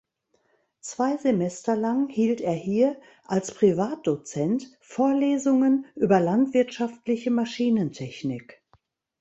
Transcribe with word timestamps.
Zwei 0.79 1.17
Semester 1.17 1.75
lang 1.75 2.09
hielt 2.09 2.41
er 2.41 2.53
hier 2.55 2.99
als 3.25 3.53
Privatdozent 3.53 4.67
Vorlesungen 4.79 5.85
über 5.93 6.19
landwirtschaftliche 6.19 7.29
Maschinentechnik. 7.29 8.63